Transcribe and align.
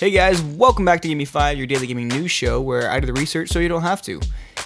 Hey 0.00 0.12
guys, 0.12 0.40
welcome 0.40 0.86
back 0.86 1.02
to 1.02 1.08
Give 1.08 1.18
Me 1.18 1.26
5, 1.26 1.58
your 1.58 1.66
daily 1.66 1.86
gaming 1.86 2.08
news 2.08 2.30
show 2.30 2.58
where 2.62 2.90
I 2.90 3.00
do 3.00 3.06
the 3.06 3.12
research 3.12 3.50
so 3.50 3.58
you 3.58 3.68
don't 3.68 3.82
have 3.82 4.00
to. 4.04 4.18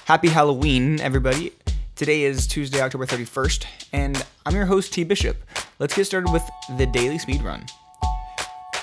Happy 0.04 0.28
Halloween, 0.28 1.00
everybody. 1.00 1.50
Today 1.96 2.22
is 2.22 2.46
Tuesday, 2.46 2.80
October 2.80 3.04
31st, 3.04 3.66
and 3.92 4.24
I'm 4.46 4.54
your 4.54 4.66
host, 4.66 4.92
T 4.92 5.02
Bishop. 5.02 5.36
Let's 5.80 5.96
get 5.96 6.04
started 6.04 6.32
with 6.32 6.48
the 6.78 6.86
daily 6.86 7.18
speedrun. 7.18 7.68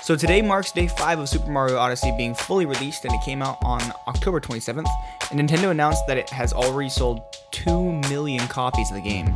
So 0.02 0.14
today 0.14 0.42
marks 0.42 0.72
day 0.72 0.88
5 0.88 1.20
of 1.20 1.28
Super 1.30 1.50
Mario 1.50 1.78
Odyssey 1.78 2.12
being 2.18 2.34
fully 2.34 2.66
released, 2.66 3.06
and 3.06 3.14
it 3.14 3.22
came 3.24 3.40
out 3.40 3.56
on 3.62 3.80
October 4.06 4.38
27th, 4.38 4.90
and 5.30 5.40
Nintendo 5.40 5.70
announced 5.70 6.06
that 6.06 6.18
it 6.18 6.28
has 6.28 6.52
already 6.52 6.90
sold 6.90 7.22
2 7.52 7.92
million 8.10 8.46
copies 8.48 8.90
of 8.90 8.96
the 8.96 9.02
game. 9.02 9.34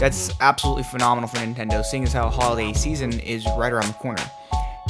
That's 0.00 0.32
absolutely 0.40 0.82
phenomenal 0.82 1.28
for 1.28 1.36
Nintendo, 1.36 1.84
seeing 1.84 2.02
as 2.02 2.12
how 2.12 2.28
holiday 2.28 2.72
season 2.72 3.20
is 3.20 3.46
right 3.56 3.72
around 3.72 3.86
the 3.86 3.94
corner. 3.94 4.28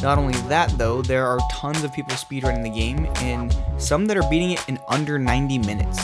Not 0.02 0.18
only 0.18 0.34
that, 0.48 0.76
though, 0.76 1.00
there 1.00 1.26
are 1.26 1.38
tons 1.50 1.82
of 1.82 1.92
people 1.92 2.12
speedrunning 2.12 2.62
the 2.62 2.70
game, 2.70 3.08
and 3.16 3.56
some 3.78 4.06
that 4.06 4.16
are 4.16 4.28
beating 4.28 4.50
it 4.50 4.68
in 4.68 4.78
under 4.88 5.18
90 5.18 5.58
minutes. 5.60 5.98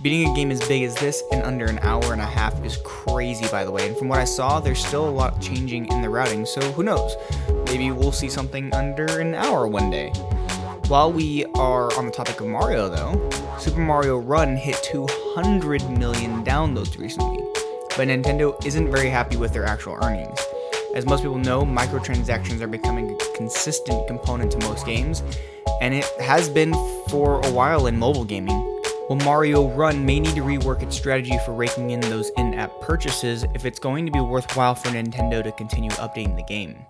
Beating 0.00 0.30
a 0.30 0.34
game 0.36 0.52
as 0.52 0.60
big 0.68 0.84
as 0.84 0.94
this 0.94 1.24
in 1.32 1.42
under 1.42 1.66
an 1.66 1.80
hour 1.80 2.12
and 2.12 2.22
a 2.22 2.26
half 2.26 2.64
is 2.64 2.78
crazy, 2.84 3.48
by 3.48 3.64
the 3.64 3.70
way, 3.72 3.88
and 3.88 3.96
from 3.96 4.06
what 4.06 4.20
I 4.20 4.24
saw, 4.24 4.60
there's 4.60 4.84
still 4.84 5.08
a 5.08 5.10
lot 5.10 5.40
changing 5.40 5.86
in 5.86 6.00
the 6.00 6.08
routing, 6.08 6.46
so 6.46 6.60
who 6.72 6.84
knows? 6.84 7.16
Maybe 7.66 7.90
we'll 7.90 8.12
see 8.12 8.28
something 8.28 8.72
under 8.72 9.06
an 9.18 9.34
hour 9.34 9.66
one 9.66 9.90
day. 9.90 10.10
While 10.86 11.12
we 11.12 11.44
are 11.56 11.92
on 11.98 12.06
the 12.06 12.12
topic 12.12 12.40
of 12.40 12.46
Mario, 12.46 12.88
though, 12.88 13.28
Super 13.58 13.80
Mario 13.80 14.18
Run 14.18 14.56
hit 14.56 14.80
200 14.84 15.90
million 15.98 16.44
downloads 16.44 16.96
recently, 16.96 17.42
but 17.96 18.06
Nintendo 18.06 18.64
isn't 18.64 18.90
very 18.90 19.10
happy 19.10 19.36
with 19.36 19.52
their 19.52 19.64
actual 19.64 19.98
earnings. 20.02 20.38
As 20.98 21.06
most 21.06 21.22
people 21.22 21.38
know, 21.38 21.62
microtransactions 21.62 22.60
are 22.60 22.66
becoming 22.66 23.12
a 23.12 23.36
consistent 23.36 24.04
component 24.08 24.50
to 24.50 24.58
most 24.66 24.84
games, 24.84 25.22
and 25.80 25.94
it 25.94 26.04
has 26.20 26.48
been 26.48 26.72
for 27.08 27.40
a 27.46 27.52
while 27.52 27.86
in 27.86 27.96
mobile 27.96 28.24
gaming. 28.24 28.82
Well, 29.08 29.20
Mario 29.24 29.68
Run 29.68 30.04
may 30.04 30.18
need 30.18 30.34
to 30.34 30.40
rework 30.40 30.82
its 30.82 30.96
strategy 30.96 31.38
for 31.46 31.54
raking 31.54 31.90
in 31.90 32.00
those 32.00 32.32
in 32.36 32.52
app 32.52 32.72
purchases 32.80 33.44
if 33.54 33.64
it's 33.64 33.78
going 33.78 34.06
to 34.06 34.12
be 34.12 34.18
worthwhile 34.18 34.74
for 34.74 34.88
Nintendo 34.88 35.40
to 35.40 35.52
continue 35.52 35.90
updating 35.92 36.34
the 36.34 36.42
game. 36.42 36.84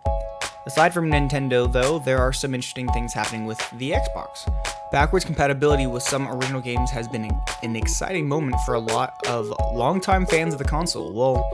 Aside 0.64 0.94
from 0.94 1.10
Nintendo, 1.10 1.70
though, 1.70 1.98
there 1.98 2.18
are 2.18 2.32
some 2.32 2.54
interesting 2.54 2.88
things 2.92 3.12
happening 3.12 3.44
with 3.44 3.58
the 3.76 3.90
Xbox. 3.90 4.50
Backwards 4.90 5.26
compatibility 5.26 5.86
with 5.86 6.02
some 6.02 6.26
original 6.28 6.62
games 6.62 6.90
has 6.92 7.06
been 7.08 7.30
an 7.62 7.76
exciting 7.76 8.26
moment 8.26 8.56
for 8.64 8.72
a 8.72 8.78
lot 8.78 9.26
of 9.26 9.52
longtime 9.74 10.24
fans 10.24 10.54
of 10.54 10.58
the 10.58 10.64
console. 10.64 11.12
Well, 11.12 11.46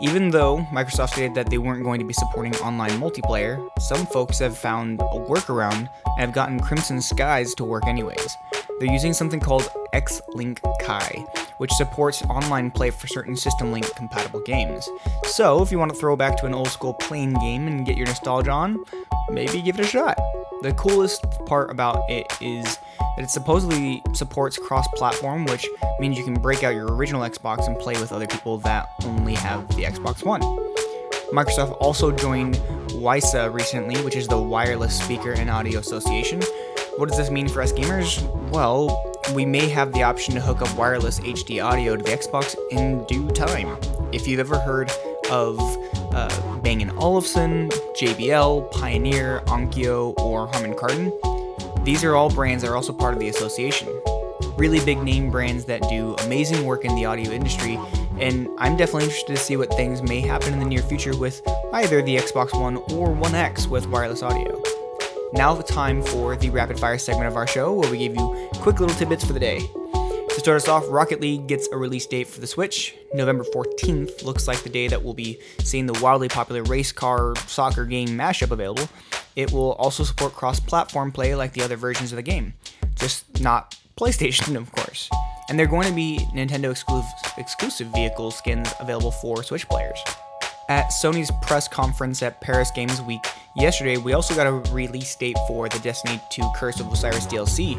even 0.00 0.30
though 0.30 0.58
Microsoft 0.72 1.10
stated 1.10 1.34
that 1.34 1.50
they 1.50 1.58
weren't 1.58 1.82
going 1.82 1.98
to 1.98 2.06
be 2.06 2.14
supporting 2.14 2.54
online 2.56 2.92
multiplayer, 2.92 3.68
some 3.80 4.06
folks 4.06 4.38
have 4.38 4.56
found 4.56 5.00
a 5.00 5.18
workaround 5.28 5.88
and 6.04 6.20
have 6.20 6.32
gotten 6.32 6.60
Crimson 6.60 7.02
Skies 7.02 7.52
to 7.54 7.64
work 7.64 7.84
anyways. 7.86 8.36
They're 8.78 8.92
using 8.92 9.12
something 9.12 9.40
called 9.40 9.68
X-Link 9.92 10.60
Kai, 10.82 11.26
which 11.56 11.72
supports 11.72 12.22
online 12.22 12.70
play 12.70 12.90
for 12.90 13.08
certain 13.08 13.36
System 13.36 13.72
Link 13.72 13.92
compatible 13.96 14.40
games. 14.40 14.88
So, 15.24 15.62
if 15.62 15.72
you 15.72 15.80
want 15.80 15.92
to 15.92 15.98
throw 15.98 16.14
back 16.14 16.36
to 16.38 16.46
an 16.46 16.54
old 16.54 16.68
school 16.68 16.94
plane 16.94 17.32
game 17.34 17.66
and 17.66 17.84
get 17.84 17.96
your 17.96 18.06
nostalgia 18.06 18.52
on, 18.52 18.84
maybe 19.30 19.60
give 19.60 19.80
it 19.80 19.84
a 19.84 19.88
shot. 19.88 20.16
The 20.62 20.74
coolest 20.74 21.24
part 21.46 21.70
about 21.70 22.08
it 22.08 22.32
is 22.40 22.78
that 23.18 23.24
it 23.24 23.30
supposedly 23.30 24.00
supports 24.12 24.56
cross 24.56 24.86
platform, 24.94 25.44
which 25.46 25.68
means 25.98 26.16
you 26.16 26.22
can 26.22 26.34
break 26.34 26.62
out 26.62 26.72
your 26.72 26.86
original 26.94 27.22
Xbox 27.22 27.66
and 27.66 27.76
play 27.76 27.94
with 27.94 28.12
other 28.12 28.28
people 28.28 28.58
that 28.58 28.88
only 29.04 29.34
have 29.34 29.66
the 29.74 29.82
Xbox 29.82 30.24
One. 30.24 30.40
Microsoft 31.32 31.76
also 31.80 32.12
joined 32.12 32.54
WISA 32.90 33.52
recently, 33.52 34.00
which 34.02 34.14
is 34.14 34.28
the 34.28 34.38
Wireless 34.38 34.96
Speaker 34.96 35.32
and 35.32 35.50
Audio 35.50 35.80
Association. 35.80 36.40
What 36.96 37.08
does 37.08 37.18
this 37.18 37.28
mean 37.28 37.48
for 37.48 37.60
us 37.60 37.72
gamers? 37.72 38.22
Well, 38.50 39.04
we 39.34 39.44
may 39.44 39.68
have 39.68 39.92
the 39.92 40.04
option 40.04 40.34
to 40.34 40.40
hook 40.40 40.62
up 40.62 40.72
wireless 40.76 41.18
HD 41.18 41.62
audio 41.62 41.96
to 41.96 42.02
the 42.04 42.10
Xbox 42.10 42.54
in 42.70 43.04
due 43.06 43.28
time. 43.30 43.76
If 44.12 44.28
you've 44.28 44.40
ever 44.40 44.60
heard 44.60 44.92
of 45.28 45.58
uh, 46.14 46.58
Bang 46.58 46.88
& 46.90 46.98
Olufsen, 46.98 47.68
JBL, 48.00 48.70
Pioneer, 48.70 49.40
Onkyo, 49.46 50.16
or 50.18 50.46
Harman 50.46 50.74
Kardon. 50.74 51.12
These 51.84 52.04
are 52.04 52.14
all 52.14 52.30
brands 52.30 52.62
that 52.62 52.70
are 52.70 52.76
also 52.76 52.92
part 52.92 53.14
of 53.14 53.20
the 53.20 53.28
association. 53.28 53.88
Really 54.56 54.84
big 54.84 55.02
name 55.02 55.30
brands 55.30 55.64
that 55.66 55.82
do 55.88 56.14
amazing 56.24 56.64
work 56.64 56.84
in 56.84 56.94
the 56.96 57.04
audio 57.04 57.30
industry, 57.30 57.78
and 58.18 58.48
I'm 58.58 58.76
definitely 58.76 59.04
interested 59.04 59.36
to 59.36 59.42
see 59.42 59.56
what 59.56 59.72
things 59.74 60.02
may 60.02 60.20
happen 60.20 60.52
in 60.52 60.58
the 60.58 60.66
near 60.66 60.82
future 60.82 61.16
with 61.16 61.40
either 61.72 62.02
the 62.02 62.16
Xbox 62.16 62.58
One 62.60 62.76
or 62.92 63.12
One 63.12 63.34
X 63.34 63.66
with 63.66 63.86
wireless 63.86 64.22
audio. 64.22 64.62
Now, 65.32 65.54
time 65.56 66.02
for 66.02 66.36
the 66.36 66.50
rapid 66.50 66.78
fire 66.78 66.98
segment 66.98 67.28
of 67.28 67.36
our 67.36 67.46
show 67.46 67.72
where 67.72 67.90
we 67.90 67.98
give 67.98 68.14
you 68.14 68.50
quick 68.54 68.80
little 68.80 68.96
tidbits 68.96 69.24
for 69.24 69.32
the 69.32 69.40
day. 69.40 69.60
To 70.38 70.40
start 70.40 70.56
us 70.56 70.68
off, 70.68 70.84
Rocket 70.88 71.20
League 71.20 71.46
gets 71.48 71.68
a 71.72 71.76
release 71.76 72.06
date 72.06 72.28
for 72.28 72.40
the 72.40 72.46
Switch. 72.46 72.94
November 73.12 73.44
14th 73.44 74.24
looks 74.24 74.46
like 74.46 74.62
the 74.62 74.68
day 74.68 74.88
that 74.88 75.02
we'll 75.02 75.14
be 75.14 75.38
seeing 75.60 75.86
the 75.86 75.98
wildly 76.00 76.28
popular 76.28 76.62
race 76.62 76.92
car 76.92 77.34
soccer 77.46 77.84
game 77.84 78.08
mashup 78.10 78.50
available. 78.50 78.88
It 79.38 79.52
will 79.52 79.74
also 79.74 80.02
support 80.02 80.34
cross 80.34 80.58
platform 80.58 81.12
play 81.12 81.36
like 81.36 81.52
the 81.52 81.62
other 81.62 81.76
versions 81.76 82.10
of 82.10 82.16
the 82.16 82.22
game, 82.22 82.54
just 82.96 83.40
not 83.40 83.78
PlayStation, 83.96 84.56
of 84.60 84.72
course. 84.72 85.08
And 85.48 85.56
they're 85.56 85.68
going 85.68 85.86
to 85.86 85.94
be 85.94 86.18
Nintendo 86.34 86.74
exclusive 87.38 87.86
vehicle 87.94 88.32
skins 88.32 88.68
available 88.80 89.12
for 89.12 89.44
Switch 89.44 89.68
players. 89.68 89.98
At 90.68 90.90
Sony's 90.90 91.30
press 91.40 91.68
conference 91.68 92.20
at 92.22 92.40
Paris 92.40 92.72
Games 92.72 93.00
Week 93.02 93.24
yesterday, 93.56 93.96
we 93.96 94.12
also 94.12 94.34
got 94.34 94.48
a 94.48 94.72
release 94.72 95.14
date 95.14 95.36
for 95.46 95.68
the 95.68 95.78
Destiny 95.78 96.20
2 96.30 96.42
Curse 96.56 96.80
of 96.80 96.92
Osiris 96.92 97.26
DLC, 97.26 97.76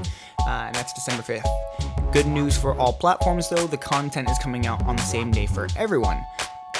uh, 0.47 0.49
and 0.49 0.73
that's 0.73 0.93
December 0.93 1.21
5th. 1.21 2.13
Good 2.13 2.25
news 2.25 2.57
for 2.57 2.73
all 2.79 2.93
platforms 2.93 3.49
though, 3.49 3.67
the 3.67 3.77
content 3.77 4.29
is 4.29 4.39
coming 4.39 4.65
out 4.65 4.81
on 4.85 4.95
the 4.95 5.01
same 5.03 5.29
day 5.29 5.45
for 5.45 5.67
everyone. 5.75 6.23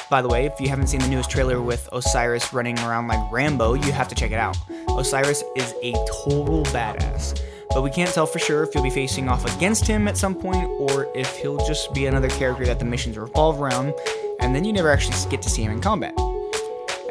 By 0.10 0.24
the 0.24 0.28
way, 0.28 0.48
if 0.48 0.60
you 0.60 0.70
haven't 0.70 0.88
seen 0.88 1.02
the 1.02 1.08
newest 1.08 1.30
trailer 1.30 1.62
with 1.62 1.88
Osiris 1.92 2.52
running 2.52 2.80
around 2.80 3.08
like 3.08 3.32
Rambo, 3.32 3.76
you 3.76 3.92
have 3.92 4.08
to 4.08 4.16
check 4.16 4.32
it 4.32 4.40
out. 4.40 4.58
Osiris 4.98 5.44
is 5.56 5.76
a 5.84 5.94
total 6.24 6.64
badass, 6.66 7.40
but 7.70 7.84
we 7.84 7.92
can't 7.92 8.12
tell 8.12 8.26
for 8.26 8.40
sure 8.40 8.64
if 8.64 8.74
you'll 8.74 8.84
be 8.84 8.90
facing 8.90 9.30
off 9.30 9.46
against 9.56 9.86
him 9.86 10.08
at 10.08 10.18
some 10.18 10.34
point 10.34 10.68
or 10.68 11.08
if 11.14 11.38
he'll 11.38 11.64
just 11.68 11.94
be 11.94 12.08
another 12.08 12.30
character 12.30 12.66
that 12.66 12.80
the 12.80 12.86
missions 12.86 13.20
revolve 13.20 13.62
around 13.62 13.94
and 14.40 14.56
then 14.56 14.66
you 14.66 14.74
never 14.74 14.90
actually 14.90 15.16
get 15.30 15.44
to 15.44 15.50
see 15.50 15.62
him 15.62 15.72
in 15.72 15.80
combat. 15.80 16.16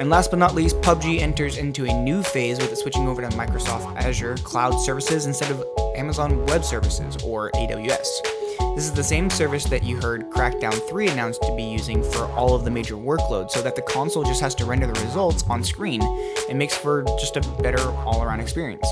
And 0.01 0.11
last 0.11 0.31
but 0.31 0.41
not 0.41 0.57
least, 0.57 0.81
PUBG 0.81 1.21
enters 1.21 1.57
into 1.57 1.85
a 1.85 2.03
new 2.03 2.25
phase 2.25 2.59
with 2.59 2.73
it 2.73 2.77
switching 2.77 3.07
over 3.07 3.23
to 3.23 3.29
Microsoft 3.37 3.95
Azure 3.97 4.37
Cloud 4.39 4.77
Services 4.77 5.27
instead 5.27 5.53
of 5.53 5.65
Amazon 5.95 6.45
Web 6.47 6.65
Services, 6.65 7.17
or 7.25 7.51
AWS. 7.53 8.38
This 8.75 8.85
is 8.85 8.93
the 8.93 9.05
same 9.05 9.31
service 9.31 9.65
that 9.65 9.83
you 9.83 10.01
heard 10.01 10.31
Crackdown 10.31 10.75
3 10.89 11.09
announced 11.09 11.43
to 11.43 11.55
be 11.57 11.63
using 11.63 12.03
for 12.03 12.25
all 12.33 12.55
of 12.55 12.65
the 12.65 12.71
major 12.71 12.95
workloads, 12.95 13.51
so 13.51 13.63
that 13.63 13.75
the 13.75 13.83
console 13.83 14.25
just 14.25 14.41
has 14.41 14.55
to 14.57 14.65
render 14.65 14.87
the 14.87 15.01
results 15.01 15.45
on 15.49 15.65
screen 15.65 16.01
and 16.49 16.59
makes 16.59 16.77
for 16.77 17.03
just 17.19 17.37
a 17.37 17.41
better 17.63 17.81
all 18.05 18.23
around 18.23 18.41
experience. 18.41 18.87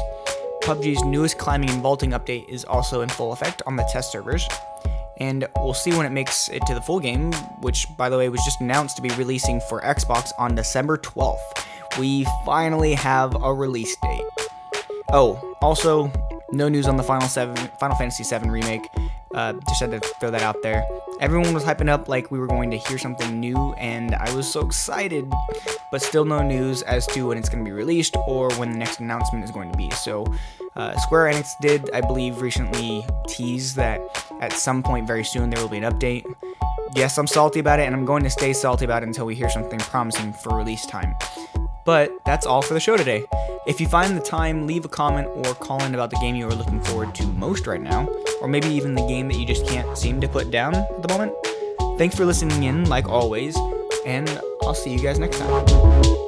PUBG's 0.62 1.04
newest 1.04 1.38
climbing 1.38 1.70
and 1.70 1.80
vaulting 1.80 2.10
update 2.10 2.48
is 2.48 2.64
also 2.64 3.02
in 3.02 3.08
full 3.08 3.32
effect 3.32 3.62
on 3.66 3.76
the 3.76 3.88
test 3.92 4.10
servers, 4.10 4.48
and 5.18 5.46
we'll 5.56 5.74
see 5.74 5.92
when 5.92 6.04
it 6.04 6.10
makes 6.10 6.48
it 6.48 6.60
to 6.66 6.74
the 6.74 6.80
full 6.80 7.00
game, 7.00 7.32
which, 7.60 7.86
by 7.96 8.08
the 8.08 8.18
way, 8.18 8.28
was 8.28 8.44
just 8.44 8.60
announced 8.60 8.96
to 8.96 9.02
be 9.02 9.10
releasing 9.10 9.60
for 9.68 9.80
Xbox 9.82 10.30
on 10.38 10.54
December 10.54 10.98
12th. 10.98 11.38
We 11.98 12.26
finally 12.44 12.94
have 12.94 13.34
a 13.42 13.54
release 13.54 13.96
date. 14.02 14.24
Oh, 15.12 15.56
also, 15.62 16.10
no 16.50 16.68
news 16.68 16.86
on 16.86 16.96
the 16.96 17.02
Final 17.02 17.28
Seven, 17.28 17.56
Final 17.78 17.96
Fantasy 17.96 18.24
VII 18.24 18.50
remake. 18.50 18.82
Uh, 19.36 19.52
just 19.68 19.80
had 19.80 19.90
to 19.90 20.00
throw 20.18 20.30
that 20.30 20.42
out 20.42 20.62
there. 20.62 20.82
Everyone 21.20 21.52
was 21.52 21.62
hyping 21.62 21.90
up 21.90 22.08
like 22.08 22.30
we 22.30 22.38
were 22.38 22.46
going 22.46 22.70
to 22.70 22.78
hear 22.78 22.96
something 22.96 23.38
new, 23.38 23.74
and 23.74 24.14
I 24.14 24.34
was 24.34 24.50
so 24.50 24.60
excited, 24.60 25.30
but 25.92 26.02
still 26.02 26.24
no 26.24 26.42
news 26.42 26.82
as 26.82 27.06
to 27.08 27.28
when 27.28 27.38
it's 27.38 27.48
going 27.48 27.62
to 27.62 27.68
be 27.68 27.72
released 27.72 28.16
or 28.26 28.50
when 28.54 28.72
the 28.72 28.78
next 28.78 29.00
announcement 29.00 29.44
is 29.44 29.50
going 29.50 29.70
to 29.70 29.76
be. 29.76 29.90
So, 29.90 30.26
uh, 30.74 30.98
Square 31.00 31.32
Enix 31.32 31.48
did, 31.60 31.90
I 31.92 32.00
believe, 32.00 32.40
recently 32.40 33.04
tease 33.28 33.74
that 33.74 34.00
at 34.40 34.52
some 34.52 34.82
point 34.82 35.06
very 35.06 35.24
soon 35.24 35.50
there 35.50 35.62
will 35.62 35.70
be 35.70 35.78
an 35.78 35.84
update. 35.84 36.24
Yes, 36.94 37.18
I'm 37.18 37.26
salty 37.26 37.60
about 37.60 37.78
it, 37.78 37.84
and 37.84 37.94
I'm 37.94 38.04
going 38.04 38.22
to 38.24 38.30
stay 38.30 38.52
salty 38.52 38.84
about 38.84 39.02
it 39.02 39.06
until 39.06 39.26
we 39.26 39.34
hear 39.34 39.50
something 39.50 39.78
promising 39.78 40.32
for 40.32 40.56
release 40.56 40.86
time. 40.86 41.14
But 41.86 42.12
that's 42.26 42.44
all 42.44 42.60
for 42.60 42.74
the 42.74 42.80
show 42.80 42.96
today. 42.96 43.24
If 43.66 43.80
you 43.80 43.88
find 43.88 44.16
the 44.16 44.20
time, 44.20 44.66
leave 44.66 44.84
a 44.84 44.88
comment 44.88 45.28
or 45.28 45.54
call 45.54 45.82
in 45.84 45.94
about 45.94 46.10
the 46.10 46.18
game 46.18 46.34
you 46.34 46.46
are 46.46 46.54
looking 46.54 46.82
forward 46.82 47.14
to 47.14 47.26
most 47.28 47.66
right 47.66 47.80
now, 47.80 48.08
or 48.42 48.48
maybe 48.48 48.68
even 48.68 48.94
the 48.94 49.06
game 49.06 49.28
that 49.28 49.38
you 49.38 49.46
just 49.46 49.66
can't 49.66 49.96
seem 49.96 50.20
to 50.20 50.28
put 50.28 50.50
down 50.50 50.74
at 50.74 51.02
the 51.02 51.08
moment. 51.08 51.32
Thanks 51.96 52.16
for 52.16 52.24
listening 52.24 52.64
in, 52.64 52.88
like 52.88 53.08
always, 53.08 53.56
and 54.04 54.28
I'll 54.62 54.74
see 54.74 54.92
you 54.92 54.98
guys 54.98 55.18
next 55.18 55.38
time. 55.38 56.25